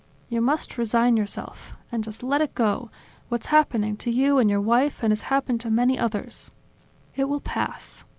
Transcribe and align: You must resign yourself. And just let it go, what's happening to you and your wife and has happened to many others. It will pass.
You 0.29 0.41
must 0.41 0.79
resign 0.79 1.15
yourself. 1.15 1.75
And 1.91 2.03
just 2.03 2.23
let 2.23 2.41
it 2.41 2.55
go, 2.55 2.89
what's 3.29 3.45
happening 3.53 3.95
to 3.97 4.09
you 4.09 4.39
and 4.39 4.49
your 4.49 4.59
wife 4.59 5.03
and 5.03 5.11
has 5.11 5.21
happened 5.21 5.61
to 5.61 5.69
many 5.69 5.99
others. 5.99 6.49
It 7.15 7.25
will 7.25 7.39
pass. 7.39 8.03